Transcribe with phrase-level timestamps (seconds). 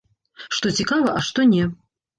[0.57, 1.63] Што цікава, а што не.